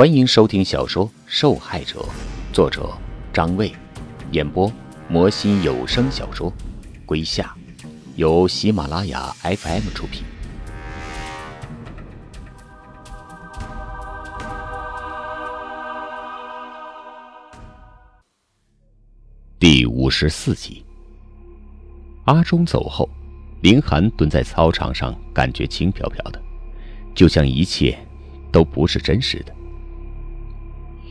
[0.00, 2.00] 欢迎收听小说《受害者》，
[2.54, 2.88] 作者
[3.34, 3.70] 张卫，
[4.32, 4.72] 演播
[5.10, 6.50] 魔心有声小说
[7.04, 7.54] 《归夏》，
[8.16, 10.24] 由喜马拉雅 FM 出品。
[19.58, 20.82] 第五十四集，
[22.24, 23.06] 阿忠走后，
[23.60, 26.40] 林寒蹲在操场上，感觉轻飘飘的，
[27.14, 27.98] 就像一切
[28.50, 29.54] 都不是真实的。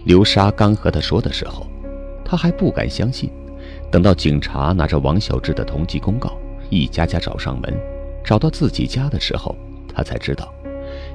[0.05, 1.67] 刘莎刚和他说的时候，
[2.23, 3.30] 他还不敢相信。
[3.91, 6.31] 等到警察拿着王小志的通缉公告，
[6.70, 7.73] 一家家找上门，
[8.23, 9.55] 找到自己家的时候，
[9.94, 10.53] 他才知道，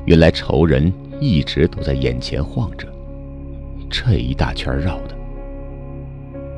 [0.04, 2.86] 原来仇人一直都在眼前晃着。
[3.88, 5.14] 这一大圈绕的。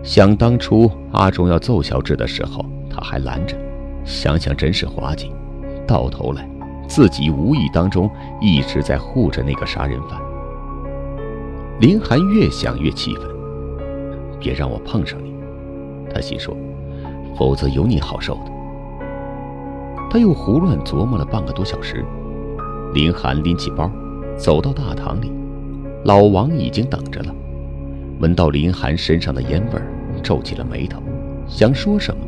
[0.02, 3.56] 想当初阿忠要揍小志的时候，他还拦着，
[4.04, 5.30] 想想真是滑稽。
[5.86, 6.48] 到头来，
[6.88, 10.20] 自己无意当中一直在护着那个杀人犯。
[11.78, 13.24] 林寒越想越气愤，
[14.40, 15.34] 别让我碰上你，
[16.10, 16.56] 他心说，
[17.36, 18.50] 否则有你好受的。
[20.10, 22.02] 他又胡乱琢磨了半个多小时。
[22.94, 23.90] 林寒拎起包，
[24.38, 25.30] 走到大堂里，
[26.04, 27.34] 老王已经等着了。
[28.20, 29.78] 闻到林寒身上的烟味，
[30.22, 31.02] 皱起了眉头，
[31.46, 32.22] 想说什么，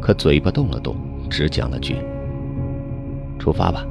[0.00, 0.94] 可嘴巴动了动，
[1.28, 1.96] 只讲了句
[3.36, 3.84] ：“出发吧。”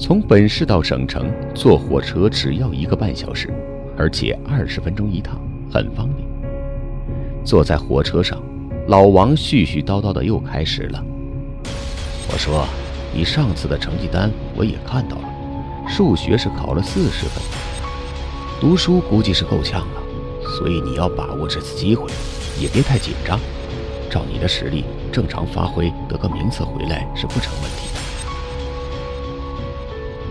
[0.00, 3.52] 从本市到省城坐火车只要一个半小时，
[3.98, 5.38] 而且二十分钟一趟，
[5.70, 6.26] 很方便。
[7.44, 8.42] 坐在火车上，
[8.88, 11.04] 老王絮絮叨叨的又开始了
[12.32, 12.66] ：“我说，
[13.14, 15.28] 你上次的成绩单我也看到了，
[15.86, 17.42] 数学是考了四十分，
[18.58, 20.02] 读书估计是够呛了，
[20.58, 22.10] 所以你要把握这次机会，
[22.58, 23.38] 也别太紧张。
[24.10, 27.79] 照你的实力，正常发挥得个名次回来是不成问题。”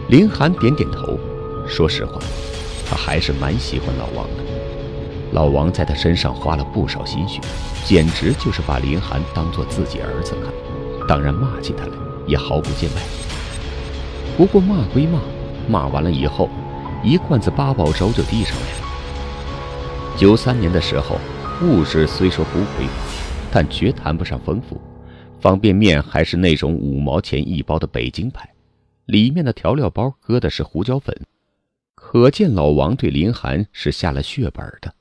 [0.09, 1.19] 林寒点点头，
[1.67, 2.19] 说实话，
[2.83, 4.43] 他还是蛮喜欢老王的。
[5.33, 7.39] 老王在他身上花了不少心血，
[7.85, 10.51] 简直就是把林寒当做自己儿子看。
[11.07, 11.93] 当然骂起他来
[12.25, 13.01] 也毫不见外。
[14.35, 15.19] 不过骂归骂，
[15.67, 16.49] 骂完了以后，
[17.03, 20.17] 一罐子八宝粥就递上来了。
[20.17, 21.19] 九三年的时候，
[21.61, 23.03] 物质虽说不匮乏，
[23.51, 24.81] 但绝谈不上丰富。
[25.39, 28.49] 方便面还是那种五毛钱一包的北京牌。
[29.09, 31.25] 里面的调料包搁的是胡椒粉，
[31.95, 34.93] 可见老王对林寒是下了血本的。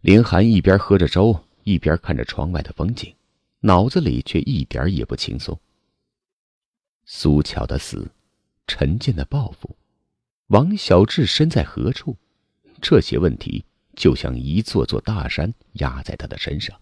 [0.00, 3.14] 林寒一边喝着粥，一边看着窗外的风景，
[3.60, 5.56] 脑子里却一点也不轻松。
[7.04, 8.10] 苏巧的死，
[8.66, 9.76] 陈建的报复，
[10.48, 12.16] 王小志身在何处？
[12.82, 13.64] 这些问题
[13.94, 16.76] 就像一座座大山压在他的身上。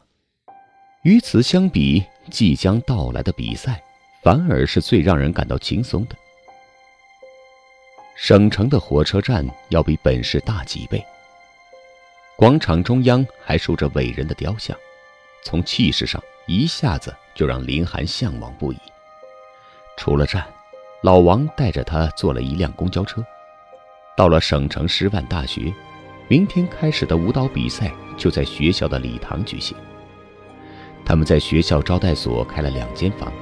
[1.03, 3.85] 与此相比，即将到来的比赛。
[4.29, 6.15] 反而是最让人感到轻松的。
[8.15, 11.03] 省城的火车站要比本市大几倍。
[12.37, 14.77] 广场中央还竖着伟人的雕像，
[15.47, 18.77] 从气势上一下子就让林寒向往不已。
[19.97, 20.47] 出了站，
[21.03, 23.25] 老王带着他坐了一辆公交车，
[24.15, 25.73] 到了省城师范大学。
[26.29, 29.75] 明天开始的舞蹈比赛就在学校的礼堂举行。
[31.03, 33.33] 他们在学校招待所开了两间房。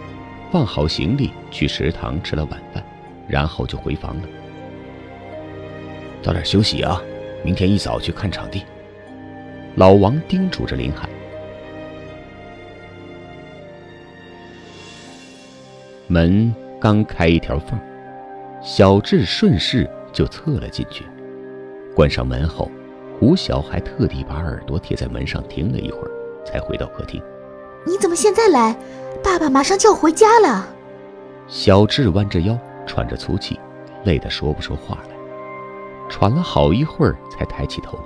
[0.50, 2.82] 放好行李，去食堂吃了晚饭，
[3.28, 4.22] 然后就回房了。
[6.22, 7.02] 早点休息啊，
[7.44, 8.62] 明天一早去看场地。
[9.74, 11.08] 老王叮嘱着林海。
[16.06, 17.78] 门刚开一条缝，
[18.62, 21.04] 小智顺势就侧了进去。
[21.94, 22.70] 关上门后，
[23.18, 26.10] 胡晓还特地把耳朵贴在门上听了一会儿，
[26.44, 27.20] 才回到客厅。
[27.86, 28.76] 你怎么现在来？
[29.24, 30.68] 爸爸马上就要回家了。
[31.48, 33.58] 小智弯着腰，喘着粗气，
[34.04, 35.16] 累得说不出话来，
[36.08, 37.98] 喘了好一会儿才抬起头。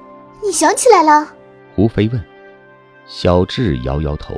[0.43, 1.27] 你想起来了？
[1.75, 2.23] 胡飞问。
[3.07, 4.35] 小智摇摇头。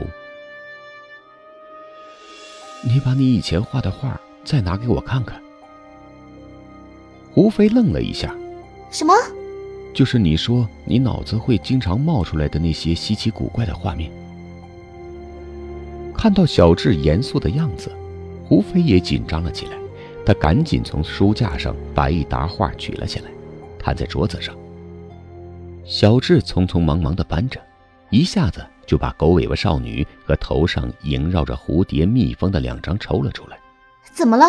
[2.83, 5.41] 你把你以前画的画再拿给我看看。
[7.33, 8.35] 胡飞愣了一下。
[8.91, 9.13] 什么？
[9.93, 14.11] 就是你说你脑子会经常冒出来的那些稀奇古怪的画面。
[16.23, 17.91] 看到小智严肃的样子，
[18.45, 19.77] 胡飞也紧张了起来。
[20.25, 23.31] 他赶紧从书架上把一沓画取了下来，
[23.77, 24.57] 摊在桌子上。
[25.85, 27.61] 小智匆匆忙忙地搬着，
[28.11, 33.59] 一下子就把狗尾巴少女和头上萦绕着蝴蝶蜜蜂的两张抽了出来。
[34.13, 34.47] 怎么了？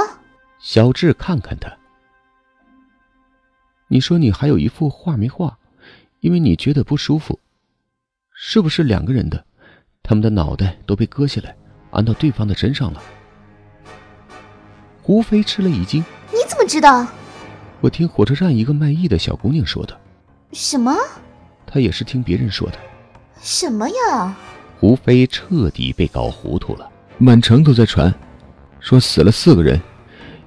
[0.60, 1.76] 小智看看他。
[3.88, 5.58] 你说你还有一幅画没画，
[6.20, 7.40] 因为你觉得不舒服，
[8.32, 9.44] 是不是两个人的？
[10.04, 11.56] 他们的脑袋都被割下来。
[11.94, 13.02] 安到对方的身上了。
[15.02, 17.06] 胡飞吃了一惊：“你怎么知道？”
[17.82, 19.98] 我听火车站一个卖艺的小姑娘说的。
[20.52, 20.96] 什么？
[21.66, 22.78] 她也是听别人说的。
[23.42, 24.36] 什么呀？
[24.80, 26.90] 胡飞彻底被搞糊涂了。
[27.18, 28.14] 满城都在传，
[28.80, 29.80] 说死了四个人，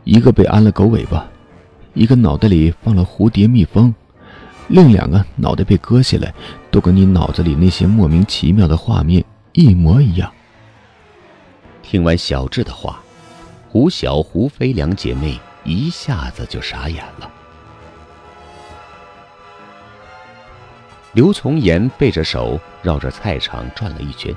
[0.05, 1.27] 一个被安了狗尾巴，
[1.95, 3.95] 一个脑袋里放了蝴蝶蜜蜂，
[4.69, 6.35] 另两个脑袋被割下来，
[6.71, 10.33] 都跟你脑子里那些莫名其妙的画面一模一样。
[11.89, 13.01] 听完小智的话，
[13.69, 17.31] 胡晓、胡飞两姐妹一下子就傻眼了。
[21.13, 24.35] 刘从言背着手绕着菜场转了一圈，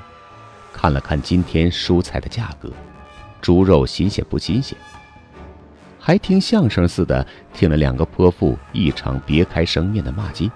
[0.72, 2.70] 看了看今天蔬菜的价格，
[3.42, 4.78] 猪肉新鲜不新鲜，
[5.98, 10.48] 还听相声似的听了两个泼妇一场别开生面的骂街，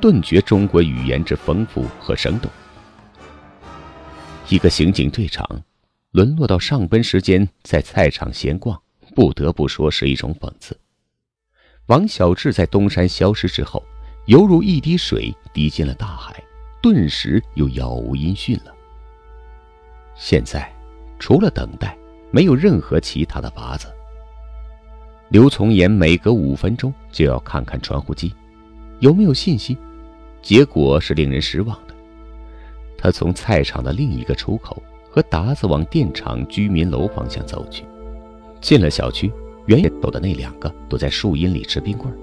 [0.00, 2.50] 顿觉中国语言之丰富和生动。
[4.48, 5.48] 一个刑警队长。
[6.12, 8.80] 沦落到上班时间在菜场闲逛，
[9.14, 10.76] 不得不说是一种讽刺。
[11.86, 13.80] 王小志在东山消失之后，
[14.26, 16.42] 犹如一滴水滴进了大海，
[16.82, 18.74] 顿时又杳无音讯了。
[20.16, 20.72] 现在，
[21.20, 21.96] 除了等待，
[22.32, 23.86] 没有任何其他的法子。
[25.28, 28.34] 刘从言每隔五分钟就要看看传呼机，
[28.98, 29.78] 有没有信息，
[30.42, 31.94] 结果是令人失望的。
[32.98, 34.82] 他从菜场的另一个出口。
[35.10, 37.84] 和达子往电厂居民楼方向走去，
[38.60, 39.32] 进了小区，
[39.66, 42.14] 远远走的那两个躲在树荫里吃冰棍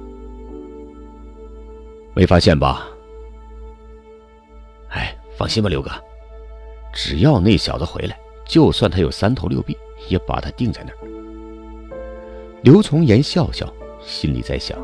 [2.13, 2.87] 没发现吧？
[4.89, 5.91] 哎，放心吧，刘哥，
[6.93, 10.97] 只要那小子回来，就算他有三头六臂，也把他定在那儿。
[12.63, 14.79] 刘从言笑笑，心里在想：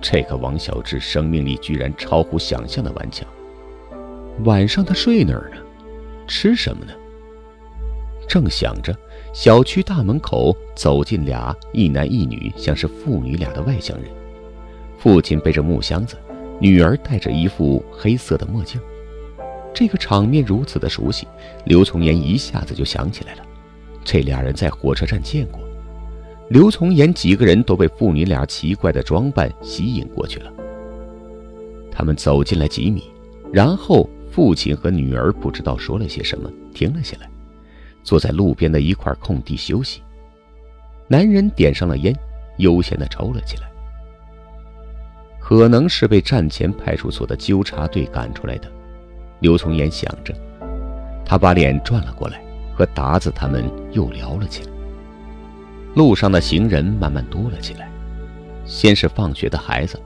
[0.00, 3.28] 这个王小志生命力居然超乎想象的顽强。
[4.44, 5.56] 晚上他睡哪儿呢？
[6.26, 6.92] 吃什么呢？
[8.28, 8.96] 正想着，
[9.32, 14.10] 小区大门口走进俩一男一女，像是父女俩的外乡人。
[14.98, 16.16] 父亲背着木箱子，
[16.58, 18.80] 女儿戴着一副黑色的墨镜。
[19.72, 21.26] 这个场面如此的熟悉，
[21.66, 23.42] 刘从言一下子就想起来了。
[24.04, 25.60] 这俩人在火车站见过。
[26.48, 30.52] 刘从言几个人都被父女俩奇怪的装扮吸引过去了。
[31.90, 33.04] 他们走进来几米，
[33.52, 37.28] 然后父亲和女儿不知道说了些什么，停了下来。
[38.06, 40.00] 坐在路边的一块空地休息，
[41.08, 42.14] 男人点上了烟，
[42.58, 43.68] 悠闲地抽了起来。
[45.40, 48.70] 可能是被站前派出所的纠察队赶出来的，
[49.40, 50.32] 刘从言想着，
[51.24, 52.40] 他把脸转了过来，
[52.76, 54.70] 和达子他们又聊了起来。
[55.96, 57.90] 路上的行人慢慢多了起来，
[58.64, 60.00] 先是放学的孩子，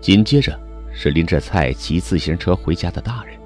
[0.00, 0.56] 紧接着
[0.92, 3.36] 是拎着菜骑自行车回家的大人。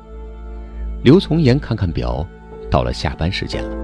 [1.03, 2.29] 刘从言看看表。
[2.71, 3.77] 到了下班时间了，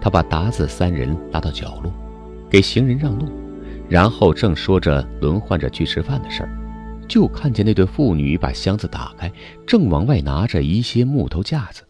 [0.00, 1.92] 他把达子三人拉到角落，
[2.50, 3.28] 给行人让路，
[3.88, 6.50] 然后正说着轮换着去吃饭的事儿，
[7.08, 9.30] 就看见那对父女把箱子打开，
[9.66, 11.82] 正往外拿着一些木头架子。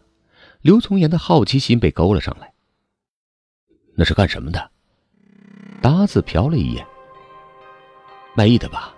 [0.61, 2.51] 刘从言的好奇心被勾了上来。
[3.95, 4.71] 那是干什么的？
[5.81, 6.85] 达子瞟了一眼，
[8.35, 8.93] 卖艺的吧？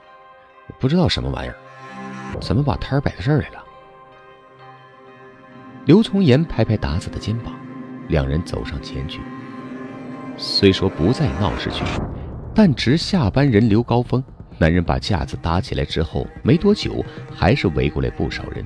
[0.79, 1.55] 不知道什么玩意儿，
[2.39, 3.60] 怎么把摊儿摆在这儿来了？
[5.83, 7.51] 刘从言拍拍达子的肩膀，
[8.07, 9.19] 两人走上前去。
[10.37, 11.83] 虽说不在闹市区，
[12.53, 14.23] 但值下班人流高峰。
[14.59, 17.03] 男人把架子搭起来之后，没多久，
[17.35, 18.63] 还是围过来不少人。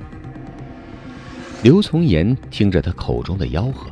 [1.64, 3.88] 刘从言听着他口中的吆喝，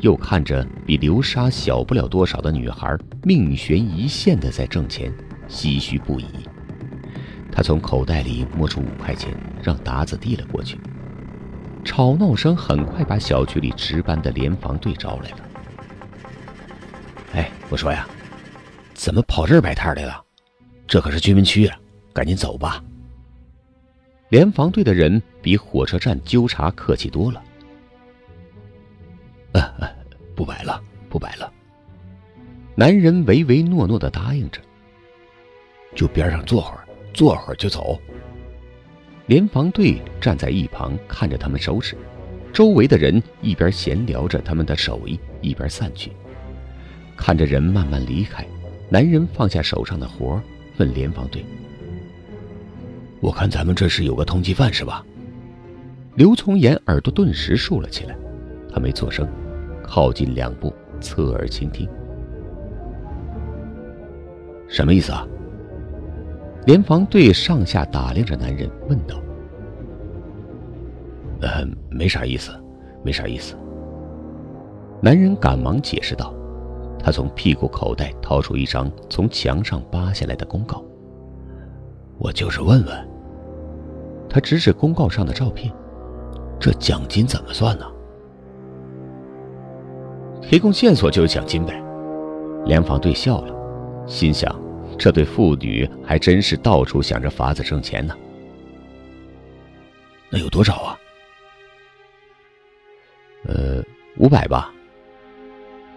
[0.00, 5.12] 又看着比流沙小不了多少的女孩命悬一线的在挣钱，
[5.46, 6.24] 唏嘘不已。
[7.52, 9.30] 他从口袋里摸出五块钱，
[9.62, 10.78] 让达子递了过去。
[11.84, 15.38] 吵闹声很快把小区里值班的联防队招来了。
[17.34, 18.06] 哎，我说呀，
[18.94, 20.22] 怎么跑这儿摆摊来了？
[20.86, 21.78] 这可是居民区啊，
[22.12, 22.82] 赶紧走吧。
[24.28, 27.42] 联防队的人比火车站纠察客气多了。
[29.52, 29.62] 呃，
[30.34, 31.52] 不摆了，不摆了。
[32.74, 34.60] 男人唯唯诺诺的答应着。
[35.94, 38.00] 就边上坐会儿，坐会儿就走。
[39.32, 41.96] 联防队站在一旁看着他们收拾，
[42.52, 46.12] 周围的人一边闲聊着他们的手艺，一边散去。
[47.16, 48.46] 看着人慢慢离开，
[48.90, 50.38] 男人放下手上的活
[50.76, 51.42] 问联防队
[53.22, 55.02] ：“我看咱们这是有个通缉犯是吧？”
[56.14, 58.14] 刘从言耳朵顿时竖了起来，
[58.70, 59.26] 他没做声，
[59.82, 60.70] 靠近两步，
[61.00, 61.88] 侧耳倾听。
[64.68, 65.26] 什么意思啊？
[66.64, 69.16] 联防队上下打量着男人，问道
[71.42, 72.52] ：“呃，没啥意思，
[73.02, 73.56] 没啥意思。”
[75.02, 76.32] 男人赶忙解释道
[77.02, 80.84] ：“他从屁股口袋掏出一张从墙上扒下来的公告。
[82.18, 83.08] 我就是问问。
[84.28, 85.74] 他指指公告上的照片，
[86.60, 87.84] 这奖金怎么算呢？
[90.40, 91.82] 提供线索就是奖金呗。
[92.64, 93.52] 联防队笑了，
[94.06, 94.54] 心想：
[94.98, 98.16] 这对父女还真是到处想着法子挣钱呢。
[100.30, 100.98] 那有多少啊？
[103.44, 103.82] 呃，
[104.16, 104.72] 五百吧。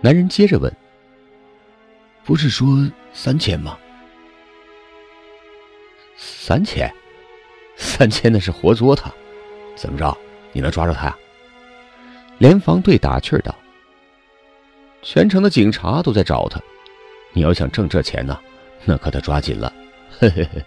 [0.02, 0.72] 男人接着问
[2.26, 2.68] ：“不是说
[3.14, 3.78] 三千吗？”
[6.18, 6.92] 三千，
[7.76, 9.12] 三千那是活捉他。
[9.76, 10.16] 怎么着？
[10.52, 11.18] 你能抓住他呀？
[12.38, 13.54] 联防队打趣道
[15.02, 16.60] ：“全城的警察都在找他，
[17.34, 18.40] 你要想挣这钱呢，
[18.86, 19.74] 那可得抓紧了。”
[20.18, 20.64] 嘿嘿嘿。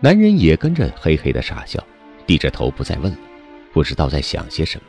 [0.00, 1.82] 男人也跟着嘿嘿的傻笑，
[2.26, 3.18] 低着头不再问了，
[3.72, 4.84] 不知道在想些什么。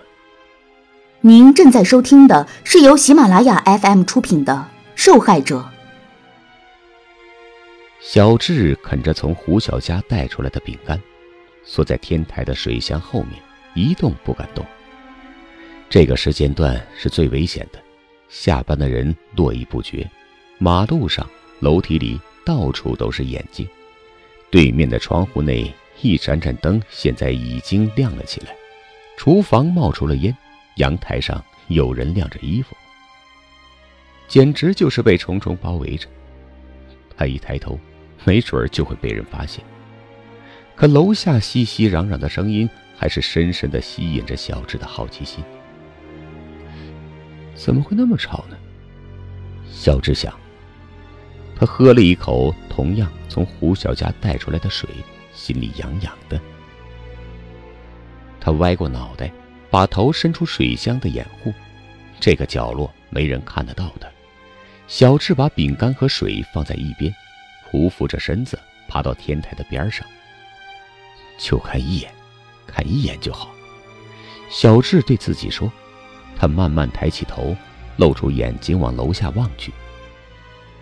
[1.19, 4.53] 您正在收听的是由喜马拉雅 FM 出品的
[4.95, 5.59] 《受害者》。
[8.01, 10.99] 小智啃着从胡小家带出来的饼干，
[11.63, 13.33] 缩在天台的水箱后面，
[13.75, 14.65] 一动不敢动。
[15.89, 17.79] 这个时间段是最危险的，
[18.29, 20.09] 下班的人络绎不绝，
[20.57, 21.29] 马路上、
[21.61, 23.65] 楼梯里到处都是眼睛。
[24.49, 28.53] 对面的窗户内一盏盏灯现在已经亮了起来，
[29.17, 30.35] 厨房冒出了烟。
[30.77, 32.75] 阳台上有人晾着衣服，
[34.27, 36.07] 简直就是被重重包围着。
[37.15, 37.77] 他一抬头，
[38.23, 39.63] 没准儿就会被人发现。
[40.75, 45.43] 可楼下熙熙攘攘的声音还是深深的吸引着小智的好奇心。
[47.53, 48.57] 怎么会那么吵呢？
[49.69, 50.33] 小智想。
[51.61, 54.89] 他喝了一口同样从胡小家带出来的水，
[55.31, 56.41] 心里痒痒的。
[58.39, 59.31] 他歪过脑袋。
[59.69, 61.53] 把头伸出水箱的掩护，
[62.19, 64.11] 这个角落没人看得到的。
[64.85, 67.13] 小智把饼干和水放在一边，
[67.71, 70.05] 匍匐着身子爬到天台的边上。
[71.37, 72.11] 就看一眼，
[72.67, 73.49] 看一眼就好。
[74.49, 75.71] 小智对自己说。
[76.35, 77.55] 他慢慢抬起头，
[77.95, 79.71] 露出眼睛往楼下望去。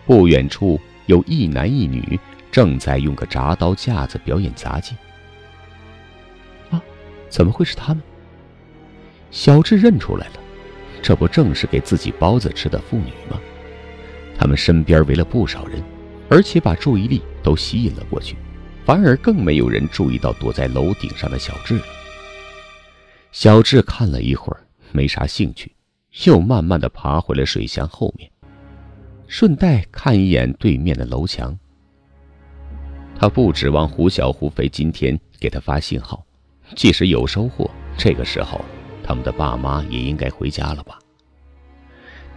[0.10, 4.96] 不远处有一男一女正在用个铡刀架子表演杂技。
[6.72, 6.82] 啊，
[7.30, 8.02] 怎么会是他们？
[9.30, 10.34] 小智认出来了，
[11.04, 13.40] 这不正是给自己包子吃的妇女吗？
[14.36, 15.80] 他们身边围了不少人，
[16.28, 18.36] 而且把注意力都吸引了过去，
[18.84, 21.86] 反而更没有人注意到躲在楼顶上的小智了。
[23.32, 25.72] 小智看了一会儿，没啥兴趣，
[26.26, 28.28] 又慢慢的爬回了水箱后面，
[29.30, 31.56] 顺带看一眼对面的楼墙。
[33.16, 36.26] 他不指望胡小胡飞今天给他发信号，
[36.76, 38.60] 即使有收获，这个时候。
[39.04, 41.00] 他们的爸妈也应该回家了吧？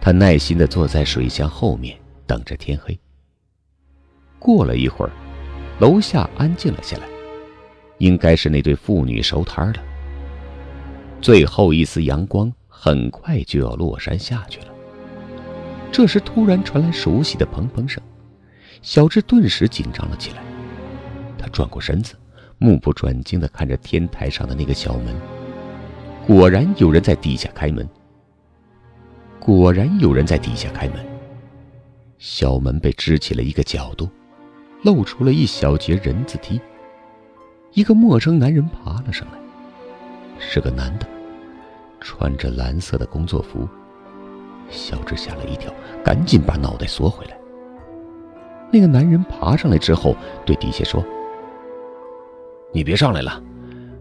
[0.01, 1.95] 他耐心地坐在水箱后面，
[2.25, 2.97] 等着天黑。
[4.39, 5.11] 过了一会儿，
[5.79, 7.07] 楼下安静了下来，
[7.99, 9.83] 应该是那对父女收摊了。
[11.21, 14.72] 最后一丝阳光很快就要落山下去了。
[15.93, 18.01] 这时，突然传来熟悉的砰砰声，
[18.81, 20.41] 小智顿时紧张了起来。
[21.37, 22.15] 他转过身子，
[22.57, 25.15] 目不转睛地看着天台上的那个小门。
[26.25, 27.87] 果然有人在底下开门。
[29.39, 30.97] 果然有人在底下开门。
[32.17, 34.09] 小门被支起了一个角度，
[34.81, 36.59] 露出了一小截人字梯。
[37.73, 39.37] 一个陌生男人爬了上来，
[40.39, 41.05] 是个男的，
[41.99, 43.69] 穿着蓝色的工作服。
[44.69, 47.37] 小智吓了一跳，赶紧把脑袋缩回来。
[48.71, 50.15] 那个男人爬上来之后，
[50.45, 51.03] 对底下说
[52.73, 53.41] ：“你别上来了，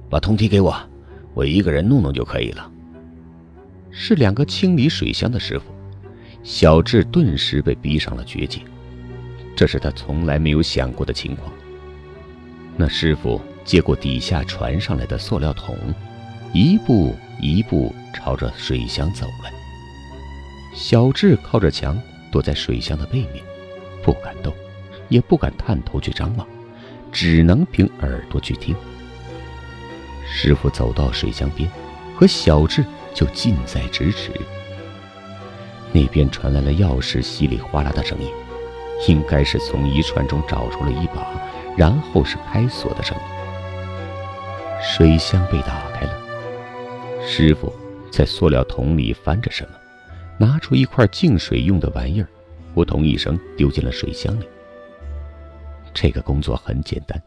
[0.09, 0.75] 把通梯给我。”
[1.35, 2.71] 我一个人弄弄就可以了。
[3.91, 5.65] 是两个清理水箱的师傅，
[6.43, 8.63] 小智顿时被逼上了绝境，
[9.57, 11.51] 这是他从来没有想过的情况。
[12.77, 15.75] 那师傅接过底下传上来的塑料桶，
[16.53, 19.62] 一步一步朝着水箱走来。
[20.73, 22.01] 小智靠着墙
[22.31, 23.45] 躲在水箱的背面，
[24.03, 24.53] 不敢动，
[25.09, 26.47] 也不敢探头去张望，
[27.13, 28.75] 只能凭耳朵去听。
[30.27, 31.71] 师傅走到水箱边，
[32.17, 34.33] 和小智就近在咫尺。
[35.93, 38.31] 那边传来了钥匙稀里哗啦的声音，
[39.09, 41.27] 应该是从一串中找出了一把，
[41.77, 43.23] 然后是开锁的声音。
[44.83, 46.19] 水箱被打开了，
[47.25, 47.71] 师傅
[48.11, 49.77] 在塑料桶里翻着什么，
[50.39, 52.29] 拿出一块净水用的玩意儿，
[52.75, 54.47] 扑通一声丢进了水箱里。
[55.95, 57.23] 这个工作很简单，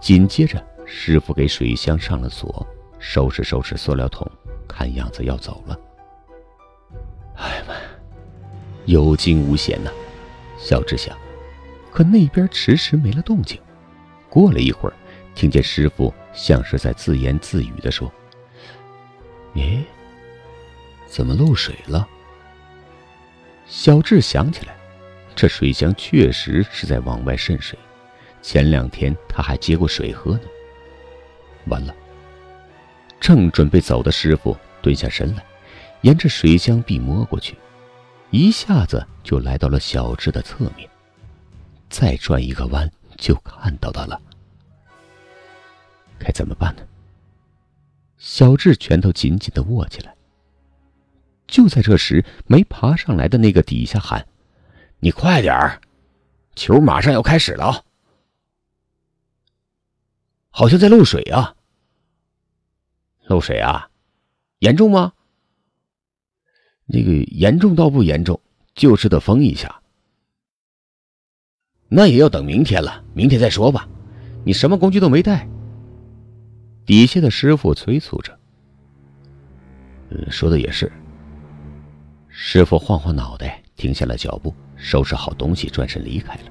[0.00, 0.64] 紧接着。
[0.88, 2.64] 师傅给水箱上了锁，
[3.00, 4.24] 收拾收拾塑料桶，
[4.68, 5.76] 看样子要走了。
[7.34, 7.74] 哎呀妈！
[8.84, 9.90] 有惊无险呐。
[10.56, 11.18] 小智想，
[11.90, 13.60] 可那边迟迟没了动静。
[14.30, 14.94] 过了一会儿，
[15.34, 18.10] 听见师傅像是在自言自语的说
[19.56, 19.84] ：“诶，
[21.08, 22.08] 怎么漏水了？”
[23.68, 24.74] 小智想起来，
[25.34, 27.78] 这水箱确实是在往外渗水。
[28.40, 30.42] 前两天他还接过水喝呢。
[31.66, 31.94] 完了，
[33.18, 35.44] 正准备走的师傅蹲下身来，
[36.02, 37.56] 沿着水箱壁摸过去，
[38.30, 40.88] 一下子就来到了小智的侧面。
[41.90, 44.20] 再转一个弯，就看到他了。
[46.18, 46.82] 该怎么办呢？
[48.16, 50.15] 小智拳头紧紧的握起来。
[51.46, 54.26] 就在这时，没爬上来的那个底下喊
[55.00, 55.80] ：“你快点儿，
[56.56, 57.84] 球马上要开始了，
[60.50, 61.54] 好像在漏水啊！
[63.26, 63.88] 漏水啊，
[64.58, 65.12] 严重吗？
[66.86, 68.40] 那个严重倒不严重，
[68.74, 69.82] 就是得封一下。
[71.88, 73.88] 那也要等明天了，明天再说吧。
[74.44, 75.48] 你什么工具都没带。”
[76.84, 78.38] 底下的师傅催促着
[80.10, 80.90] ：“嗯，说的也是。”
[82.38, 86.42] 师傅晃晃脑袋，停下了脚步，收拾好东西，转身离开了。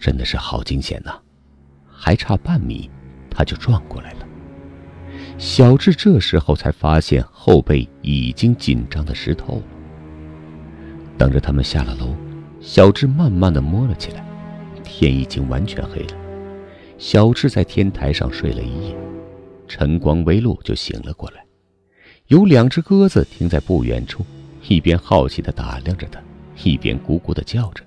[0.00, 1.12] 真的是好惊险呐！
[1.86, 2.90] 还差半米，
[3.30, 4.26] 他就撞过来了。
[5.36, 9.62] 小智这时候才发现后背已经紧张的湿透了。
[11.18, 12.16] 等着他们下了楼，
[12.62, 14.24] 小智慢慢的摸了起来。
[14.82, 16.16] 天已经完全黑了。
[16.96, 18.96] 小智在天台上睡了一夜，
[19.68, 21.44] 晨光微露就醒了过来。
[22.28, 24.22] 有两只鸽子停在不远处，
[24.68, 26.20] 一边好奇地打量着他，
[26.62, 27.82] 一边咕咕地叫着。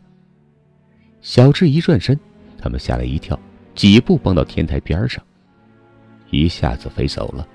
[1.21, 2.19] 小智一转身，
[2.57, 3.39] 他们吓了一跳，
[3.75, 5.23] 几步蹦到天台边上，
[6.31, 7.47] 一下子飞走了。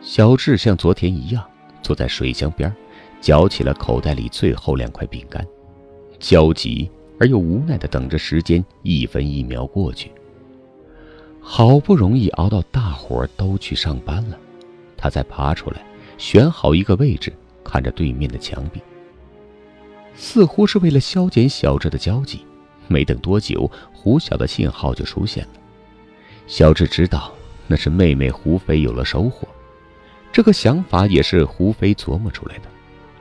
[0.00, 1.48] 小智像昨天一样
[1.80, 2.72] 坐在水箱边，
[3.20, 5.46] 嚼起了口袋里最后两块饼干，
[6.18, 10.10] 焦急而又无奈地等着时间一分一秒过去。
[11.40, 14.36] 好不容易熬到大伙都去上班了。
[15.00, 15.82] 他再爬出来，
[16.18, 17.32] 选好一个位置，
[17.64, 18.82] 看着对面的墙壁。
[20.14, 22.44] 似乎是为了消减小智的焦急，
[22.86, 25.50] 没等多久，胡晓的信号就出现了。
[26.46, 27.32] 小智知道
[27.66, 29.48] 那是妹妹胡飞有了收获。
[30.30, 32.64] 这个想法也是胡飞琢磨出来的。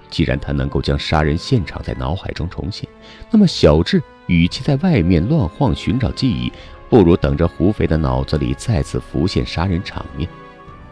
[0.09, 2.89] 既然他能够将杀人现场在脑海中重现，
[3.31, 6.51] 那么小智与其在外面乱晃寻找记忆，
[6.89, 10.27] 不如等着胡飞的脑子里再次浮现杀人场面。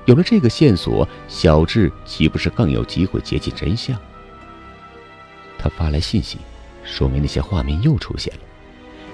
[0.08, 4.00] 有了这个线索，小智岂不是更有机会接近真相？
[5.60, 6.38] 他发来信息，
[6.86, 8.40] 说明那些画面又出现了。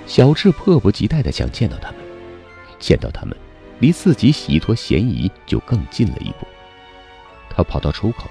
[0.06, 1.98] 小智迫不及待地想见到他们，
[2.78, 3.36] 见到他们，
[3.80, 6.46] 离自己洗脱嫌疑就更近了一步。
[7.50, 8.30] 他跑到出口，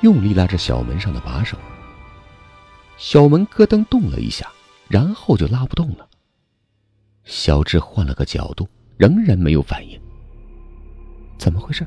[0.00, 1.56] 用力拉着小门上的把手。
[2.96, 4.50] 小门咯噔动了一下，
[4.88, 6.08] 然后就拉不动了。
[7.22, 9.96] 小智换了个角度，仍然没有反应。
[11.38, 11.86] 怎么回事？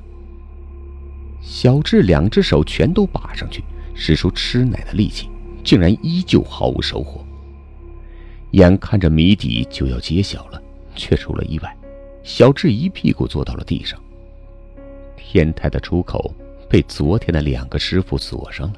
[1.44, 3.62] 小智两只手全都把上去，
[3.94, 5.30] 使出吃奶的力气，
[5.64, 7.24] 竟然依旧毫无收获。
[8.52, 10.62] 眼看着谜底就要揭晓了，
[10.96, 11.78] 却出了意外。
[12.24, 14.00] 小智一屁股坐到了地上。
[15.18, 16.34] 天台的出口
[16.70, 18.76] 被昨天的两个师傅锁上了。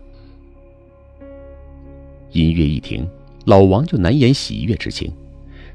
[2.31, 3.07] 音乐一停，
[3.45, 5.13] 老王就难掩喜悦之情。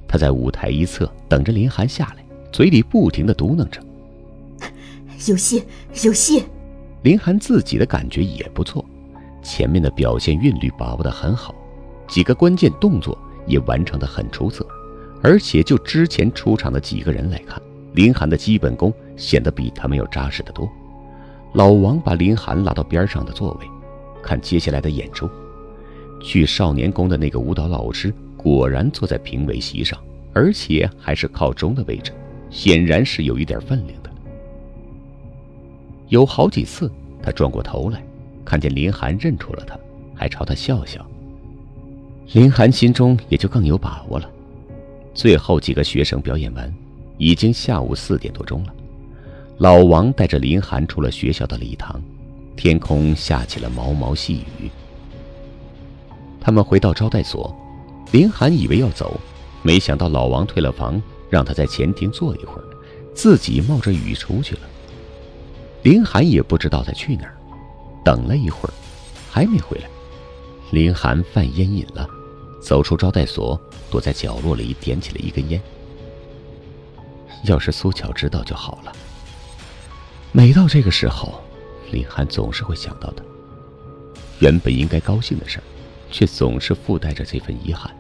[0.09, 3.81] 他在舞台一侧等着林寒下来，嘴里不停的嘟囔着
[5.29, 5.63] ：“有戏，
[6.03, 6.45] 有戏。”
[7.03, 8.85] 林涵自己的感觉也不错，
[9.43, 11.55] 前面的表现韵律把握的很好，
[12.07, 14.67] 几个关键动作也完成的很出色，
[15.23, 17.61] 而且就之前出场的几个人来看，
[17.95, 20.71] 林涵的基本功显得比他们要扎实的多。
[21.55, 23.67] 老王把林涵拉到边上的座位，
[24.23, 25.29] 看接下来的演出。
[26.23, 29.99] 去少年宫的那个舞蹈老师果然坐在评委席上，
[30.35, 32.13] 而且还是靠中的位置，
[32.51, 34.10] 显然是有一点分量的。
[36.11, 36.91] 有好几次，
[37.23, 38.03] 他转过头来，
[38.45, 39.79] 看见林寒认出了他，
[40.15, 41.05] 还朝他笑笑。
[42.33, 44.29] 林寒心中也就更有把握了。
[45.15, 46.73] 最后几个学生表演完，
[47.17, 48.75] 已经下午四点多钟了。
[49.59, 52.03] 老王带着林寒出了学校的礼堂，
[52.57, 54.69] 天空下起了毛毛细雨。
[56.41, 57.55] 他们回到招待所，
[58.11, 59.21] 林寒以为要走，
[59.63, 62.65] 没想到老王退了房，让他在前厅坐一会儿，
[63.15, 64.63] 自己冒着雨出去了。
[65.83, 67.35] 林寒也不知道他去哪儿，
[68.05, 68.73] 等了一会儿，
[69.31, 69.89] 还没回来。
[70.73, 72.07] 林寒犯烟瘾了，
[72.63, 75.61] 走出招待所，躲在角落里点起了一根烟。
[77.45, 78.93] 要是苏巧知道就好了。
[80.33, 81.41] 每到这个时候，
[81.91, 83.25] 林寒总是会想到的。
[84.39, 85.59] 原本应该高兴的事，
[86.11, 87.91] 却总是附带着这份遗憾。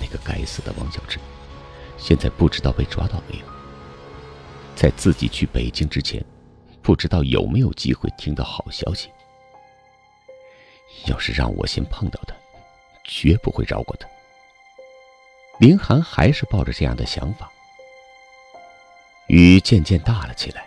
[0.00, 1.18] 那个该死的王小志，
[1.98, 3.51] 现在不知道被抓到没有。
[4.74, 6.24] 在自己去北京之前，
[6.82, 9.10] 不知道有没有机会听到好消息。
[11.06, 12.34] 要是让我先碰到他，
[13.04, 14.08] 绝不会饶过他。
[15.58, 17.50] 林寒还是抱着这样的想法。
[19.28, 20.66] 雨渐渐大了起来，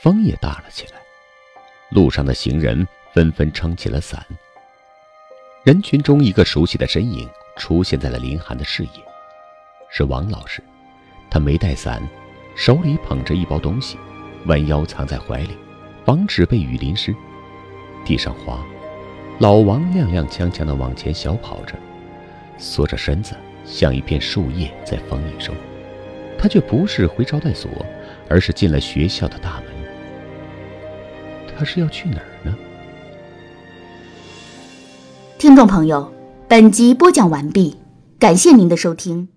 [0.00, 1.00] 风也大了起来，
[1.90, 4.24] 路上的行人纷纷撑起了伞。
[5.64, 8.90] 人群中，一个熟悉的身影出现在了林寒的视野，
[9.90, 10.62] 是王老师。
[11.30, 12.00] 他没带伞，
[12.54, 13.96] 手里捧着一包东西，
[14.46, 15.50] 弯腰藏在怀里，
[16.04, 17.14] 防止被雨淋湿。
[18.04, 18.64] 地上滑，
[19.38, 21.74] 老王踉踉跄跄地往前小跑着，
[22.58, 25.54] 缩着身子，像一片树叶在风雨中。
[26.38, 27.70] 他却不是回招待所，
[28.28, 29.66] 而是进了学校的大门。
[31.56, 32.54] 他是要去哪儿呢？
[35.38, 36.12] 听众朋友，
[36.46, 37.78] 本集播讲完毕，
[38.18, 39.33] 感谢您的收听。